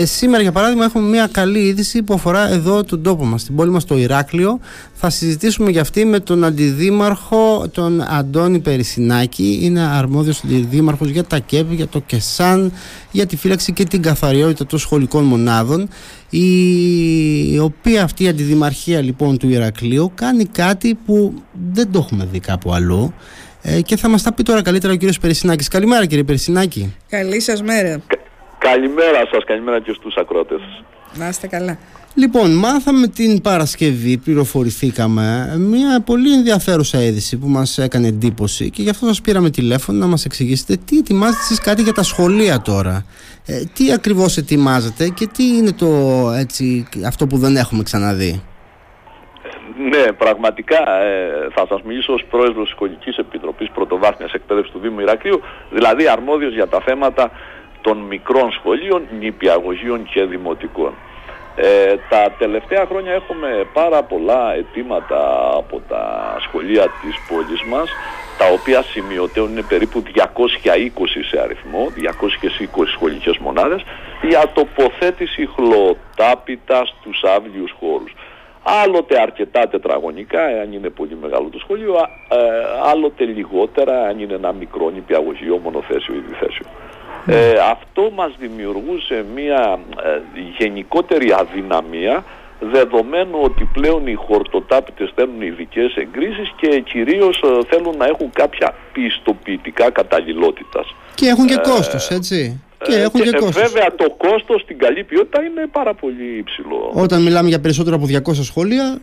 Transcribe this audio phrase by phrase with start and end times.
[0.00, 3.54] Ε, σήμερα, για παράδειγμα, έχουμε μια καλή είδηση που αφορά εδώ τον τόπο μας, την
[3.54, 4.60] πόλη μας, το Ηράκλειο.
[4.94, 9.58] Θα συζητήσουμε για αυτή με τον αντιδήμαρχο, τον Αντώνη Περισσινάκη.
[9.62, 12.72] Είναι αρμόδιος αντιδήμαρχος για τα ΚΕΠ, για το ΚΕΣΑΝ,
[13.10, 15.88] για τη φύλαξη και την καθαριότητα των σχολικών μονάδων.
[16.30, 21.34] Η οποία αυτή η αντιδημαρχία λοιπόν του Ηρακλείου κάνει κάτι που
[21.72, 23.14] δεν το έχουμε δει κάπου αλλού.
[23.62, 25.68] Ε, και θα μας τα πει τώρα καλύτερα ο κύριος Περισσινάκης.
[25.68, 26.94] Καλημέρα κύριε Περισσινάκη.
[27.08, 28.00] Καλή σας μέρα.
[28.72, 30.60] Καλημέρα σας, καλημέρα και στους ακρότες.
[31.14, 31.78] Να είστε καλά.
[32.14, 38.90] Λοιπόν, μάθαμε την Παρασκευή, πληροφορηθήκαμε, μια πολύ ενδιαφέρουσα είδηση που μας έκανε εντύπωση και γι'
[38.90, 43.04] αυτό σας πήραμε τηλέφωνο να μας εξηγήσετε τι ετοιμάζετε εσείς κάτι για τα σχολεία τώρα.
[43.46, 45.86] Ε, τι ακριβώς ετοιμάζετε και τι είναι το,
[46.38, 48.42] έτσι, αυτό που δεν έχουμε ξαναδεί.
[49.88, 55.00] Ναι, πραγματικά ε, θα σας μιλήσω ως πρόεδρος της Σχολικής Επιτροπής Πρωτοβάθμιας Εκπαίδευσης του Δήμου
[55.00, 55.40] Ηρακλείου,
[55.70, 57.30] δηλαδή αρμόδιος για τα θέματα
[57.80, 60.92] των μικρών σχολείων, νηπιαγωγείων και δημοτικών.
[61.56, 67.90] Ε, τα τελευταία χρόνια έχουμε πάρα πολλά αιτήματα από τα σχολεία της πόλης μας
[68.40, 73.82] τα οποία σημειωτέουν είναι περίπου 220 σε αριθμό, 220 σχολικές μονάδες
[74.22, 78.14] για τοποθέτηση χλωτάπητα στους άβλιους χώρους.
[78.62, 82.36] Άλλοτε αρκετά τετραγωνικά, αν είναι πολύ μεγάλο το σχολείο, ε,
[82.90, 86.66] άλλοτε λιγότερα, αν είναι ένα μικρό νηπιαγωγείο, μονοθέσιο ή διθέσιο.
[87.30, 90.20] Ε, αυτό μας δημιουργούσε μια ε,
[90.58, 92.24] γενικότερη αδυναμία
[92.60, 98.74] δεδομένου ότι πλέον οι χορτοτάπητες θέλουν ειδικές εγκρίσεις και κυρίως ε, θέλουν να έχουν κάποια
[98.92, 100.94] πιστοποιητικά καταλληλότητας.
[101.14, 102.62] Και έχουν και κόστος, έτσι.
[102.82, 103.62] Και έχουν και, κόστος.
[103.62, 106.90] Βέβαια το κόστος στην καλή ποιότητα είναι πάρα πολύ υψηλό.
[106.94, 109.00] Όταν μιλάμε για περισσότερο από 200 σχολεία,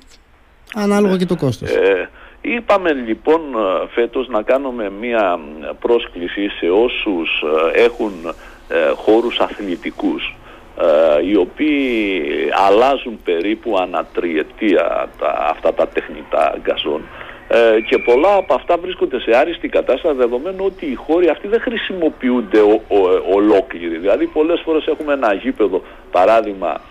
[0.76, 1.70] ανάλογα και το κόστος.
[2.56, 5.40] Είπαμε λοιπόν ε, φέτος να κάνουμε μία
[5.80, 7.44] πρόσκληση σε όσους
[7.76, 8.14] ε, έχουν
[8.68, 10.36] ε, χώρους αθλητικούς
[11.26, 12.22] οι οποίοι
[12.68, 17.02] αλλάζουν περίπου ανατριετία τα, αυτά τα τεχνητά γκαζόν
[17.90, 22.60] και πολλά από αυτά βρίσκονται σε άριστη κατάσταση δεδομένου ότι οι χώροι αυτοί δεν χρησιμοποιούνται
[22.60, 22.82] ο,
[23.34, 23.98] ολόκληροι.
[23.98, 26.82] Δηλαδή πολλές φορές έχουμε ένα γήπεδο παράδειγμα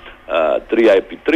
[0.70, 1.34] 3x3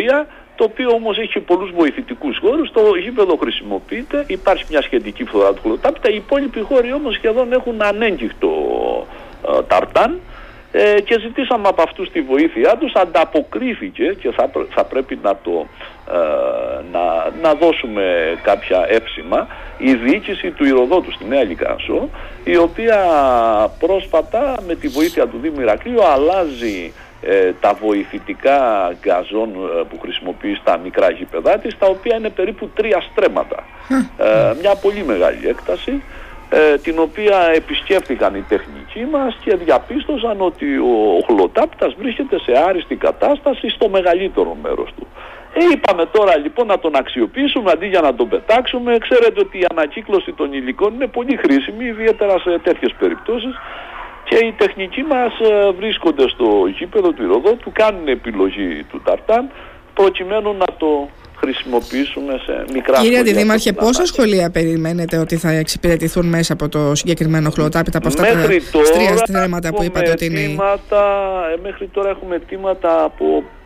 [0.61, 5.61] το οποίο όμως έχει πολλούς βοηθητικούς χώρους, το γήπεδο χρησιμοποιείται, υπάρχει μια σχετική φθορά του
[5.63, 8.51] χλωτάπητα, οι υπόλοιποι χώροι όμως σχεδόν έχουν ανέγγιχτο
[9.49, 10.21] ε, ταρτάν
[10.73, 15.67] ε, και ζητήσαμε από αυτούς τη βοήθειά τους, ανταποκρίθηκε και θα, θα πρέπει να το
[16.13, 16.19] ε,
[16.93, 19.47] να, να δώσουμε κάποια έψημα
[19.79, 22.09] η διοίκηση του Ηρωδότου στη Νέα Λικάσο
[22.45, 22.99] η οποία
[23.79, 26.93] πρόσφατα με τη βοήθεια του Δήμου Ηρακλείου αλλάζει
[27.23, 28.59] ε, τα βοηθητικά
[29.01, 33.65] γκαζόν ε, που χρησιμοποιείς στα μικρά γήπεδά της, τα οποία είναι περίπου τρία στρέμματα.
[34.19, 36.03] Ε, μια πολύ μεγάλη έκταση,
[36.83, 43.69] την οποία επισκέφθηκαν οι τεχνικοί μας και διαπίστωσαν ότι ο χλωτάπτας βρίσκεται σε άριστη κατάσταση
[43.69, 45.07] στο μεγαλύτερο μέρος του.
[45.55, 48.99] Ε, είπαμε τώρα λοιπόν να τον αξιοποιήσουμε αντί για να τον πετάξουμε.
[48.99, 53.55] Ξέρετε ότι η ανακύκλωση των υλικών είναι πολύ χρήσιμη, ιδιαίτερα σε τέτοιες περιπτώσεις
[54.31, 56.49] και οι τεχνικοί μας ε, βρίσκονται στο
[56.79, 59.51] γήπεδο του Ηρωδότου, κάνουν επιλογή του Ταρτάν
[59.95, 66.53] προκειμένου να το χρησιμοποιήσουμε σε μικρά Κύριε Αντιδήμαρχε, πόσα σχολεία περιμένετε ότι θα εξυπηρετηθούν μέσα
[66.53, 70.41] από το συγκεκριμένο χλωτάπητα από αυτά μέχρι τα τρία θέματα που είπατε ότι είναι...
[70.41, 73.60] Ε, μέχρι τώρα έχουμε αιτήματα από 5-6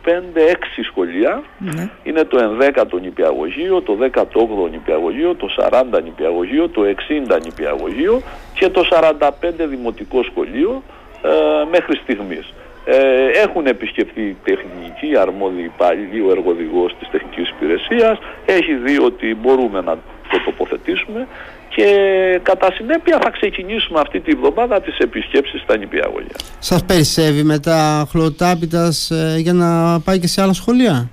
[0.83, 1.43] σχολεία.
[1.59, 1.89] Ναι.
[2.03, 6.81] Είναι το 11ο νηπιαγωγείο, το 18ο νηπιαγωγείο, το 40 νηπιαγωγείο, το
[7.29, 8.21] 60 νηπιαγωγείο
[8.53, 8.87] και το
[9.19, 9.29] 45
[9.69, 10.83] δημοτικό σχολείο
[11.21, 11.29] ε,
[11.71, 12.53] μέχρι στιγμής.
[12.85, 19.81] Ε, έχουν επισκεφθεί τεχνική, αρμόδιοι υπάλληλοι, ο εργοδηγός της τεχνικής υπηρεσίας, έχει δει ότι μπορούμε
[19.81, 19.97] να
[20.29, 21.27] το τοποθετήσουμε
[21.75, 26.35] και κατά συνέπεια θα ξεκινήσουμε αυτή τη βδομάδα τις επισκέψεις στα νηπιαγωγεία.
[26.59, 31.09] Σας περισσεύει μετά χλωτάπιτας ε, για να πάει και σε άλλα σχολεία;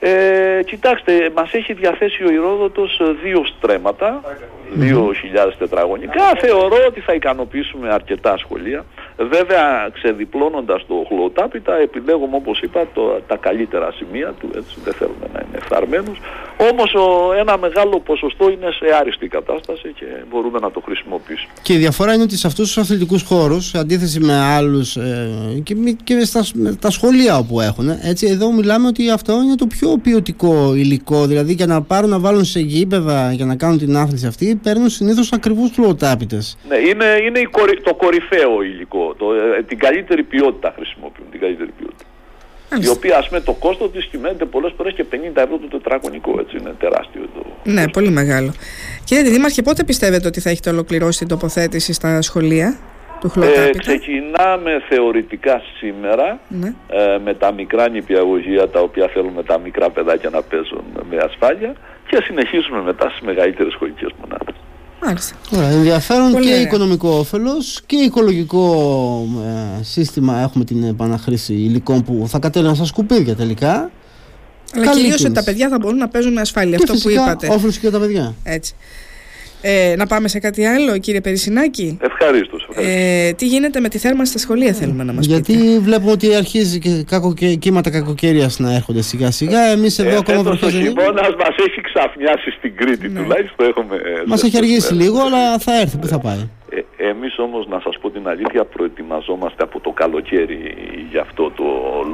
[0.00, 4.20] Ε, κοιτάξτε, μας έχει διαθέσει ο Ηρόδοτος ε, δύο στρέμματα,
[4.80, 6.22] 2.000 τετραγωνικά.
[6.40, 8.84] Θεωρώ ότι θα ικανοποιήσουμε αρκετά σχολεία.
[9.16, 15.26] Βέβαια, ξεδιπλώνοντας το χλωτάπιτα, επιλέγουμε όπως είπα το, τα καλύτερα σημεία του, έτσι δεν θέλουμε
[15.32, 16.18] να είναι φθαρμένους.
[16.60, 16.94] Όμως
[17.38, 21.52] ένα μεγάλο ποσοστό είναι σε άριστη κατάσταση και μπορούμε να το χρησιμοποιήσουμε.
[21.62, 25.60] Και η διαφορά είναι ότι σε αυτούς τους αθλητικούς χώρους, σε αντίθεση με άλλους ε,
[25.62, 25.74] και,
[26.04, 26.44] και στα,
[26.80, 31.52] τα σχολεία όπου έχουν, έτσι, εδώ μιλάμε ότι αυτό είναι το πιο ποιοτικό υλικό, δηλαδή
[31.52, 35.32] για να πάρουν να βάλουν σε γήπεδα για να κάνουν την άθληση αυτή, παίρνουν συνήθως
[35.32, 36.58] ακριβούς χλωτάπιτες.
[36.68, 37.48] Ναι, είναι, είναι
[37.82, 42.04] το κορυφαίο υλικό το, ε, την καλύτερη ποιότητα χρησιμοποιούν, την καλύτερη ποιότητα.
[42.82, 46.36] Η οποία ας πούμε το κόστος της κυμαίνεται πολλές φορές και 50 ευρώ το τετραγωνικό,
[46.40, 48.52] έτσι είναι τεράστιο το Ναι, πολύ μεγάλο.
[49.04, 52.78] Κύριε Δήμαρχε, πότε πιστεύετε ότι θα έχετε ολοκληρώσει την τοποθέτηση στα σχολεία;
[53.20, 53.78] του χλωτάπιτα.
[53.78, 56.72] ξεκινάμε θεωρητικά σήμερα Ναι.
[56.88, 61.72] ε, με τα μικρά νηπιαγωγεία τα οποία θέλουμε τα μικρά παιδάκια να παίζουν με ασφάλεια
[62.08, 64.54] και συνεχίζουμε μετά στις μεγαλύτερες σχολικές μονάδες.
[65.04, 65.36] Μάλιστα.
[65.54, 66.62] Ωραία, ενδιαφέρον Πολύ και ωραία.
[66.62, 69.28] οικονομικό όφελος και οικολογικό
[69.78, 73.90] ε, σύστημα έχουμε την επαναχρήση υλικών που θα κατέληγαν στα σκουπίδια τελικά
[74.74, 75.32] Αλλά Καλή κυρίως ότι κίνηση.
[75.32, 76.76] τα παιδιά θα μπορούν να παίζουν με ασφάλεια.
[76.76, 77.48] και Αυτό που φυσικά είπατε.
[77.50, 78.34] όφελος και για τα παιδιά.
[78.42, 78.74] Έτσι.
[79.62, 82.66] Ε, να πάμε σε κάτι άλλο, κύριε Περισσινάκη; Ευχαρίστως.
[82.70, 83.28] ευχαρίστως.
[83.28, 85.78] Ε, τι γίνεται με τη θέρμανση στα σχολεία, θέλουμε να μας Γιατί πείτε.
[85.78, 87.54] βλέπουμε ότι αρχίζει και κακοκαι...
[87.54, 89.60] κύματα κακοκαιρίας να έρχονται σιγά σιγά.
[89.60, 93.20] Εμείς εδώ Ε, ακόμα φέτος ο βροχές δεν χειμώνας μας έχει ξαφνιάσει στην Κρήτη Ναι.
[93.20, 95.06] τουλάχιστον έχουμε ε, Μας έχει ζεστές αργήσει μέρες.
[95.08, 95.96] λίγο, αλλά θα έρθει.
[95.98, 96.42] Πού θα πάει.
[96.98, 100.74] Ε, εμείς όμως να σας πω την αλήθεια προετοιμαζόμαστε από το καλοκαίρι
[101.10, 101.64] για αυτό το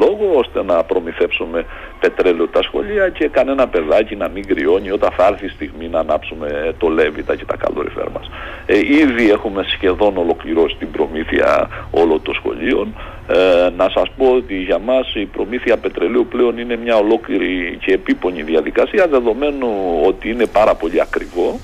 [0.01, 1.65] λόγο ώστε να προμηθεύσουμε
[2.01, 5.99] πετρέλαιο τα σχολεία και κανένα παιδάκι να μην κρυώνει όταν θα έρθει η στιγμή να
[5.99, 8.31] ανάψουμε το λέβητα και τα καλοριφέρ μας.
[8.67, 12.95] Ε, ήδη έχουμε σχεδόν ολοκληρώσει την προμήθεια όλων των σχολείων.
[13.29, 17.93] Ε, να σας πω ότι για μας η προμήθεια πετρελαίου πλέον είναι μια ολόκληρη και
[17.93, 21.61] επίπονη διαδικασία δεδομένου ότι είναι πάρα πολύ ακριβό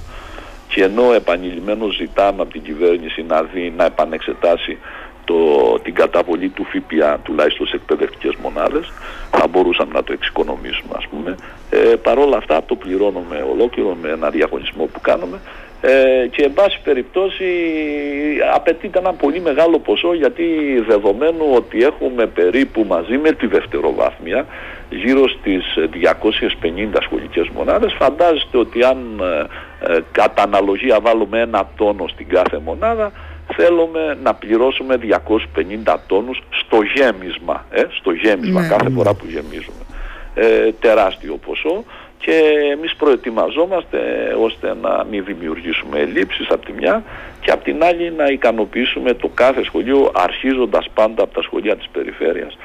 [0.71, 4.79] και ενώ επανειλημμένως ζητάμε από την κυβέρνηση να δει, να επανεξετάσει
[5.25, 5.37] το,
[5.83, 8.93] την καταβολή του ΦΠΑ τουλάχιστον σε εκπαιδευτικές μονάδες
[9.31, 11.37] θα μπορούσαμε να το εξοικονομήσουμε ας πούμε.
[11.71, 15.39] Ε, παρόλα αυτά το πληρώνουμε ολόκληρο με ένα διαγωνισμό που κάνουμε.
[15.83, 17.45] Ε, και εν πάση περιπτώσει
[18.55, 20.45] απαιτείται ένα πολύ μεγάλο ποσό γιατί
[20.89, 24.47] δεδομένου ότι έχουμε περίπου μαζί με τη δευτεροβάθμια
[24.91, 25.65] γύρω στις
[26.93, 29.23] 250 σχολικές μονάδες φαντάζεστε ότι αν
[29.87, 33.13] ε, ε, κατά αναλογία βάλουμε ένα τόνο στην κάθε μονάδα
[33.57, 34.97] θέλουμε να πληρώσουμε
[35.85, 38.69] 250 τόνους στο γέμισμα, ε, στο γέμισμα Ναι.
[38.69, 39.83] κάθε φορά που γεμίζουμε.
[40.35, 41.85] Ε, τεράστιο ποσό
[42.19, 42.33] και
[42.73, 43.99] εμείς προετοιμαζόμαστε
[44.41, 47.03] ώστε να μην δημιουργήσουμε ελλείψεις από τη μια
[47.41, 51.89] και από την άλλη να ικανοποιήσουμε το κάθε σχολείο αρχίζοντας πάντα από τα σχολεία της
[51.93, 52.59] περιφέρειας.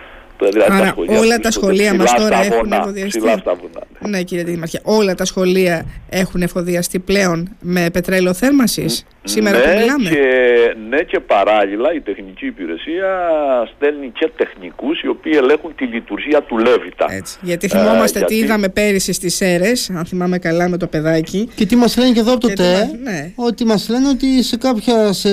[0.52, 3.20] Δηλαδή Άρα που όλα τα βρίσκονται σχολεία μας ψηλά τώρα στα έχουν βουνά, εφοδιαστεί.
[3.20, 4.10] ψηλά στα βουνά, ναι.
[4.10, 4.80] Ναι, κύριε Δήμαρχε.
[4.84, 10.10] Όλα τα σχολεία έχουν εφοδιαστεί πλέον με πετρέλαιο θέρμανσης; Σήμερα που ναι, μιλάμε.
[10.10, 10.20] Και,
[10.90, 13.08] ναι και παράλληλα η τεχνική υπηρεσία
[13.76, 17.06] στέλνει και τεχνικούς οι οποίοι ελέγχουν τη λειτουργία του Λέβητα.
[17.10, 17.38] Έτσι.
[17.42, 21.50] Γιατί θυμόμαστε Ε, τι γιατί- είδαμε πέρυσι στις ΣΕΡΕΣ, αν θυμάμαι καλά με το παιδάκι.
[21.56, 23.32] Και τι μας λένε και εδώ από το Και τι ΤΕ, μας- ναι.
[23.36, 25.30] ότι μας λένε ότι σε κάποια, σε,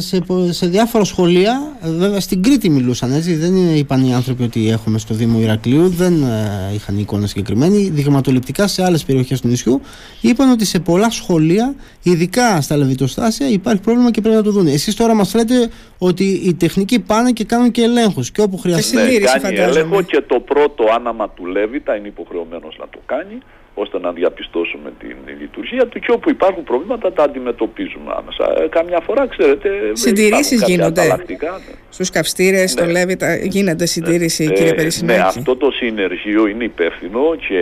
[0.00, 4.70] σε, σε διάφορα σχολεία, βέβαια στην Κρήτη μιλούσαν έτσι, δεν είναι, είπαν οι άνθρωποι ότι
[4.70, 9.80] έχουμε στο Δήμο Ηρακλείου, δεν ε, είχαν εικόνα συγκεκριμένη, δειγματοληπτικά σε άλλες περιοχές του νησιού,
[10.20, 14.66] είπαν ότι σε πολλά σχολεία, ειδικά στα λεβιτοστάσια, υπάρχει πρόβλημα και πρέπει να το δουν.
[14.66, 18.96] Εσείς τώρα μας λέτε ότι οι τεχνικοί πάνε και κάνουν και ελέγχους και όπου χρειαστεί.
[18.96, 19.80] Και συντήρηση, ναι, κάνει φαντάζομαι.
[19.80, 23.38] έλεγχο και το πρώτο άναμα του Λέβητα είναι υποχρεωμένος να το κάνει
[23.74, 28.62] ώστε να διαπιστώσουμε την λειτουργία του και όπου υπάρχουν προβλήματα τα αντιμετωπίζουμε άμεσα.
[28.62, 31.00] Ε, καμιά φορά, ξέρετε, Συντηρήσεις υπάρχουν κάποια γίνονται.
[31.00, 31.74] ανταλλακτικά, ναι.
[31.88, 32.90] Στους καυστήρες, στο Ναι.
[32.92, 35.20] Λέβητα, γίνεται συντήρηση, Ε, κύριε ναι, Περισσινάκη.
[35.38, 37.60] αυτό το συνεργείο είναι υπεύθυνο και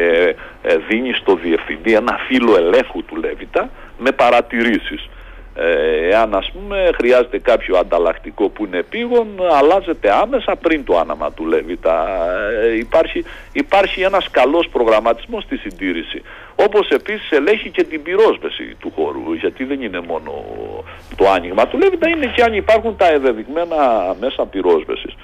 [0.62, 5.08] ε, δίνει στο διευθυντή ένα φύλλο ελέγχου του Λέβητα με παρατηρήσεις.
[5.54, 11.32] Ε, εάν ας πούμε χρειάζεται κάποιο ανταλλακτικό που είναι επίγον αλλάζεται άμεσα πριν το άναμα
[11.32, 12.06] του Λέβητα
[12.62, 16.22] ε, υπάρχει, υπάρχει ένας καλός προγραμματισμός στη συντήρηση.
[16.54, 20.44] Όπως επίσης ελέγχει και την πυρόσβεση του χώρου γιατί δεν είναι μόνο
[21.16, 23.76] το άνοιγμα του Λέβητα είναι και αν υπάρχουν τα ευεδειγμένα
[24.20, 25.14] μέσα πυρόσβεσης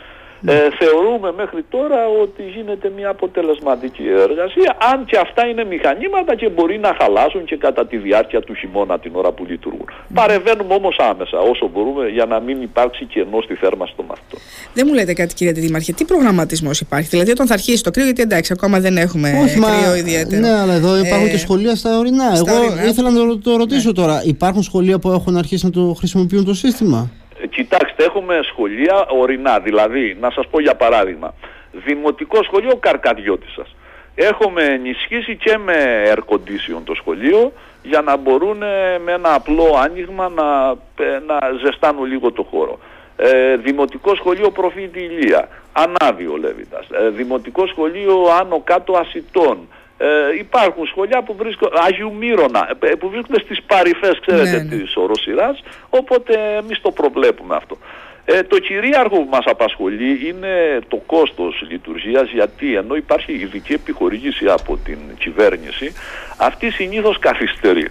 [0.46, 6.48] ε, θεωρούμε μέχρι τώρα ότι γίνεται μια αποτελεσματική εργασία αν και αυτά είναι μηχανήματα και
[6.48, 9.88] μπορεί να χαλάσουν και κατά τη διάρκεια του χειμώνα την ώρα που λειτουργούν.
[10.14, 14.40] Παρεβαίνουμε όμως άμεσα όσο μπορούμε για να μην υπάρξει κενό στη θέρμανση των μαθητών.
[14.74, 18.04] Δεν μου λέτε κάτι, κύριε Δήμαρχε, τι προγραμματισμός υπάρχει; Δηλαδή, όταν θα αρχίσει το κρύο,
[18.04, 20.40] γιατί εντάξει, ακόμα δεν έχουμε κρύο ιδιαίτερο.
[20.40, 22.34] Ναι, αλλά εδώ υπάρχουν Ε, και σχολεία στα ορεινά.
[22.34, 22.82] στα Εγώ ορεινά.
[22.82, 22.88] Ναι.
[22.88, 24.22] ήθελα να το, το ρωτήσω τώρα.
[24.24, 27.10] Υπάρχουν σχολεία που έχουν αρχίσει να το χρησιμοποιούν το σύστημα;
[27.42, 31.34] Ε, Κοιτάξτε, έχουμε σχολεία ορεινά, δηλαδή, να σας πω για παράδειγμα,
[31.72, 33.76] Δημοτικό Σχολείο Καρκαδιώτισσας.
[34.14, 37.52] Έχουμε ενισχύσει και με air condition το σχολείο
[37.82, 42.78] για να μπορούν ε, με ένα απλό άνοιγμα να, ε, να ζεστάνουν λίγο το χώρο.
[43.16, 46.86] Ε, Δημοτικό Σχολείο Προφήτη Ηλία, Ανάδειο Λέβητας.
[46.90, 49.68] Ε, Δημοτικό Σχολείο Άνω Κάτω Ασιτών.
[50.00, 50.06] Ε,
[50.38, 54.76] υπάρχουν σχολεία που βρίσκονται, Αγίου Μύρονα, ε, που βρίσκονται στις παρυφές, ξέρετε, Ναι, ναι.
[54.76, 57.78] της οροσυράς, οπότε εμείς το προβλέπουμε αυτό.
[58.24, 64.46] Ε, το κυρίαρχο που μας απασχολεί είναι το κόστος λειτουργίας γιατί ενώ υπάρχει ειδική επιχορήγηση
[64.46, 65.92] από την κυβέρνηση
[66.36, 67.88] αυτή συνήθως καθυστερεί.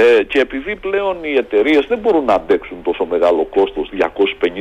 [0.00, 3.90] Ε, και επειδή πλέον οι εταιρείες δεν μπορούν να αντέξουν τόσο μεγάλο κόστος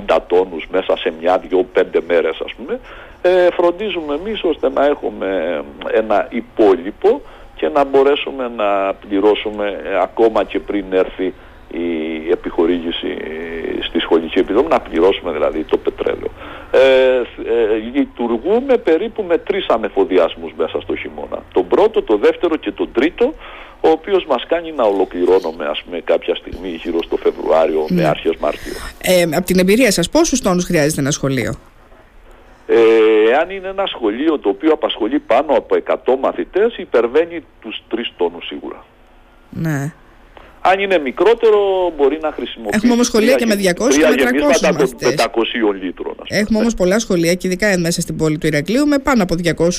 [0.08, 2.80] 250 τόνους μέσα σε μια, δυο, πέντε μέρες ας πούμε
[3.22, 7.22] ε, φροντίζουμε εμείς ώστε να έχουμε ένα υπόλοιπο
[7.56, 11.34] και να μπορέσουμε να πληρώσουμε ε, ακόμα και πριν έρθει
[11.72, 16.30] η επιχορήγηση ε, στη σχολή σχολική επιδομή, να πληρώσουμε δηλαδή το πετρέλαιο.
[16.72, 21.44] Ε, ε, λειτουργούμε περίπου με τρεις ανεφοδιασμούς μέσα στο χειμώνα.
[21.54, 23.34] Τον πρώτο, το δεύτερο και τον τρίτο,
[23.88, 28.08] ο οποίος μας κάνει να ολοκληρώνουμε ας πούμε κάποια στιγμή γύρω στο Φεβρουάριο με ναι.
[28.08, 28.74] αρχές Μάρτιο.
[29.02, 31.54] Ε, από την εμπειρία σας πόσους τόνους χρειάζεται ένα σχολείο;
[32.68, 32.78] Ε,
[33.42, 38.46] αν είναι ένα σχολείο το οποίο απασχολεί πάνω από 100 μαθητές υπερβαίνει τους 3 τόνους
[38.46, 38.86] σίγουρα.
[39.50, 39.94] Ναι.
[40.72, 41.60] Αν είναι μικρότερο,
[41.98, 42.76] μπορεί να χρησιμοποιήσει.
[42.78, 44.16] Έχουμε όμως σχολεία και με 200 και με
[44.70, 45.14] 300 μαθητές.
[45.16, 46.16] 500 λίτρων.
[46.28, 49.36] Έχουμε όμως πολλά σχολεία και ειδικά μέσα στην πόλη του Ηρακλείου με πάνω από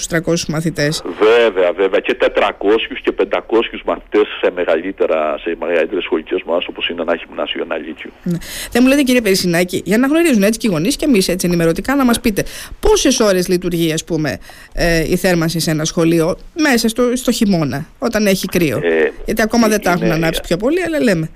[0.09, 1.02] 200-300 μαθητές.
[1.18, 2.00] Βέβαια, βέβαια.
[2.00, 3.40] Και 400 και 500
[3.85, 8.11] μαθητές σε, μεγαλύτερα, σε μεγαλύτερες σχολικές ομάδες όπως είναι ένα γυμνάσιο, ένα λύκειο.
[8.23, 8.38] Ναι.
[8.71, 11.47] Δεν μου λέτε κύριε Περισσινάκη, για να γνωρίζουν έτσι και οι γονείς και εμείς έτσι
[11.47, 12.45] ενημερωτικά να μας πείτε
[12.80, 14.38] πόσες ώρες λειτουργεί, ας πούμε,
[14.75, 18.80] ε, η θέρμανση σε ένα σχολείο μέσα στο, στο χειμώνα, όταν έχει κρύο.
[18.83, 21.30] Ε, Γιατί ακόμα δεν τα έχουν ανάψει πιο πολύ αλλά λέμε.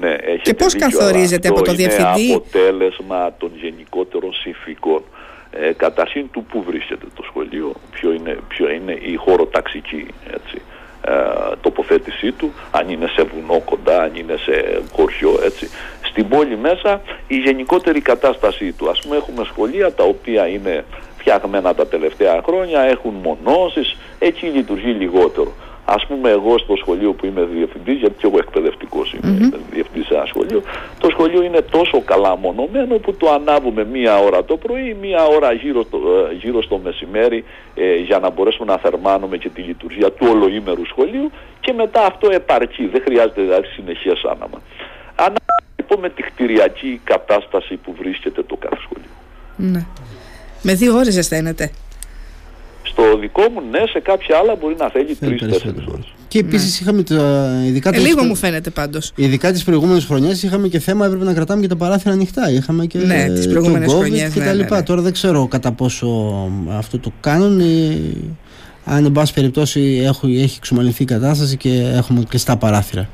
[0.00, 5.02] Ναι, και πώς καθορίζεται από το διευθυντή; Είναι αποτέλεσμα των γενικότερων συνθήκων.
[5.50, 10.62] Ε, καταρχήν του που βρίσκεται το σχολείο, ποιο είναι, ποιο είναι η χωροταξική έτσι,
[11.08, 11.12] ε,
[11.60, 15.68] τοποθέτησή του, αν είναι σε βουνό κοντά, αν είναι σε χωριό, έτσι.
[16.02, 18.90] Στην πόλη μέσα η γενικότερη κατάστασή του.
[18.90, 20.84] Ας πούμε έχουμε σχολεία τα οποία είναι
[21.18, 25.52] φτιαγμένα τα τελευταία χρόνια, έχουν μονώσεις, εκεί λειτουργεί λιγότερο.
[25.88, 29.58] Ας πούμε εγώ στο σχολείο που είμαι διευθυντής, γιατί και εγώ εκπαιδευτικός είμαι mm-hmm.
[29.72, 30.62] διευθυντής σε ένα σχολείο,
[30.98, 35.52] το σχολείο είναι τόσο καλά μονομένο που το ανάβουμε μία ώρα το πρωί, μία ώρα
[35.52, 35.98] γύρω, το,
[36.30, 40.86] ε, γύρω στο μεσημέρι ε, για να μπορέσουμε να θερμάνουμε και τη λειτουργία του ολοήμερου
[40.86, 44.62] σχολείου και μετά αυτό επαρκεί, δεν χρειάζεται δηλαδή συνεχές άναμα.
[45.14, 49.10] Ανάλογα λοιπόν με τη κτηριακή κατάσταση που βρίσκεται το κάθε σχολείο.
[49.56, 49.86] Ναι.
[50.62, 51.70] Με δύο ώρες αισθάνεται.
[53.28, 56.00] Στο δικό μου, ναι, σε κάποια άλλα μπορεί να θέλει τρει-τέσσερι ώρε.
[56.28, 56.86] Και επίσης ναι.
[56.86, 57.50] είχαμε τα.
[57.66, 59.12] Ειδικά ε, λίγο μου φαίνεται πάντως.
[59.16, 62.50] Ειδικά τις προηγούμενες χρονιές είχαμε και θέμα, έπρεπε να κρατάμε και τα παράθυρα ανοιχτά.
[62.50, 64.34] Είχαμε και ναι, τις προηγούμενες χρονιές.
[64.34, 66.06] Ναι, ναι, ναι, Τώρα δεν ξέρω κατά πόσο
[66.70, 67.60] αυτό το κάνουν.
[67.60, 68.14] Ή,
[68.84, 73.08] αν εν πάση περιπτώσει έχει, έχει εξομαλυνθεί η κατάσταση και έχουμε κλειστά παράθυρα.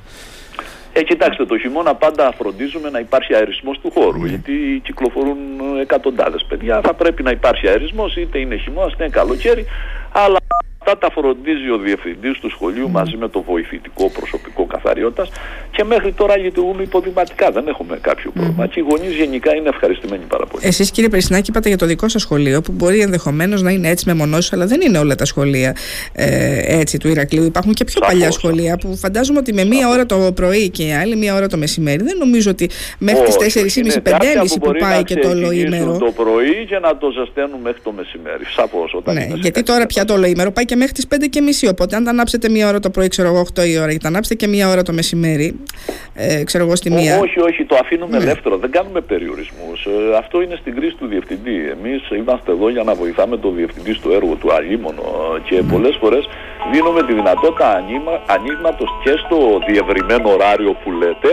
[0.95, 4.29] Ε, κοιτάξτε, το χειμώνα πάντα φροντίζουμε να υπάρχει αερισμός του χώρου, ναι.
[4.29, 5.39] γιατί κυκλοφορούν
[5.81, 6.81] εκατοντάδες παιδιά.
[6.85, 9.67] Θα πρέπει να υπάρχει αερισμός, είτε είναι χειμώνα, είτε είναι καλοκαίρι,
[10.13, 10.39] αλλά
[10.85, 15.31] Αυτά τα φροντίζει ο διευθυντής του σχολείου μαζί με το βοηθητικό προσωπικό καθαριότητας
[15.71, 17.51] και μέχρι τώρα λειτουργούμε υποδηματικά.
[17.51, 18.67] Δεν έχουμε κάποιο πρόβλημα.
[18.67, 20.67] Και οι γονείς γενικά είναι ευχαριστημένοι πάρα πολύ.
[20.67, 24.05] Εσείς, κύριε Περσινάκη, είπατε για το δικό σας σχολείο που μπορεί ενδεχομένως να είναι έτσι
[24.07, 25.77] με μονώσει, αλλά δεν είναι όλα τα σχολεία
[26.13, 27.45] ε, έτσι του Ηρακλείου.
[27.45, 28.13] Υπάρχουν και πιο Σαφώς.
[28.13, 31.57] παλιά σχολεία που φαντάζομαι ότι με μία ώρα το πρωί και άλλη μία ώρα το
[31.57, 33.57] μεσημέρι δεν νομίζω ότι μέχρι τις
[34.03, 35.99] 4.30-5.30 που, που πάει και το ολοήμερο.
[35.99, 38.45] Το πρωί και να το ζεσταίνουν μέχρι το μεσημέρι.
[38.45, 38.97] Σαφώς.
[39.05, 41.67] Ναι, γιατί τώρα πια το ολοήμερο πάει και μέχρι τις 5 και μισή.
[41.69, 44.09] Οπότε, αν τα ανάψετε μία ώρα το πρωί, ξέρω εγώ 8 η ώρα, ή τα
[44.09, 45.49] ανάψετε και μία ώρα το μεσημέρι,
[46.15, 47.19] ε, ξέρω εγώ στη μία.
[47.19, 48.23] όχι, όχι, το αφήνουμε ναι.
[48.25, 48.57] ελεύθερο.
[48.57, 49.79] Δεν κάνουμε περιορισμούς.
[49.87, 51.57] Ε, αυτό είναι στην κρίση του διευθυντή.
[51.77, 55.03] Εμείς είμαστε εδώ για να βοηθάμε τον διευθυντή στο έργο του αλίμονο
[55.49, 55.71] και mm.
[55.73, 56.25] πολλές φορές
[56.73, 57.69] δίνουμε τη δυνατότητα
[58.27, 59.39] ανοίγματο και στο
[59.69, 61.31] διευρυμένο ωράριο που λέτε,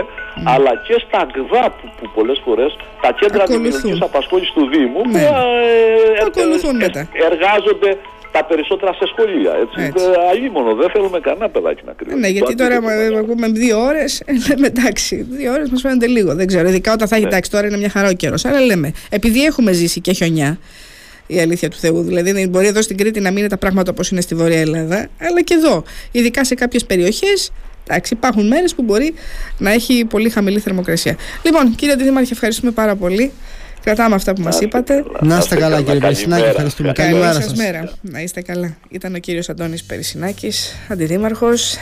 [0.54, 2.70] αλλά και στα ΓΔΑ που, που πολλές φορές
[3.02, 5.10] τα κέντρα δημιουργικής απασχόλησης του Δήμου ναι.
[5.10, 5.30] που ε,
[6.84, 7.90] ε, ε, εργάζονται
[8.32, 9.52] τα περισσότερα σε σχολεία.
[9.62, 9.82] Έτσι.
[9.82, 10.04] έτσι.
[10.30, 12.20] Αλίμονο, δεν θέλουμε κανένα παιδάκι να κρύβει.
[12.20, 12.78] Ναι, γιατί τώρα
[13.18, 16.34] ακούμε δύο ώρες, λέμε εντάξει, δύο ώρες μας φαίνονται λίγο.
[16.34, 17.30] Δεν ξέρω, ειδικά όταν θα έχει ναι.
[17.30, 18.44] εντάξει, τώρα είναι μια χαρά ο καιρός.
[18.44, 20.58] Αλλά λέμε, επειδή έχουμε ζήσει και χιονιά,
[21.26, 22.02] η αλήθεια του Θεού.
[22.02, 25.08] Δηλαδή, μπορεί εδώ στην Κρήτη να μην είναι τα πράγματα όπως είναι στη Βόρεια Ελλάδα,
[25.20, 25.84] αλλά και εδώ.
[26.12, 27.52] Ειδικά σε κάποιες περιοχές,
[27.86, 29.14] εντάξει, υπάρχουν μέρες που μπορεί
[29.58, 31.16] να έχει πολύ χαμηλή θερμοκρασία.
[31.42, 33.32] Λοιπόν, κύριε Δήμαρχε, ευχαριστούμε πάρα πολύ.
[33.84, 35.04] Κρατάμε αυτά που μας είπατε.
[35.20, 36.44] Να είστε καλά, κύριε Περισινάκη.
[36.44, 36.92] Ευχαριστούμε.
[36.92, 37.52] Καλημέρα σας.
[38.00, 38.76] Να είστε καλά.
[38.88, 41.76] Ήταν ο κύριος Αντώνης Περισινάκης, αντιδήμαρχος.